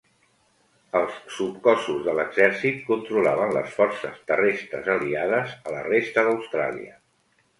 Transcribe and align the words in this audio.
Els 0.99 1.17
subcossos 1.39 1.99
de 2.07 2.13
l'exèrcit 2.19 2.79
controlaven 2.87 3.53
les 3.57 3.69
forces 3.81 4.17
terrestres 4.31 4.91
aliades 4.97 5.53
a 5.69 5.75
la 5.75 5.85
resta 5.91 6.27
d'Austràlia. 6.29 6.99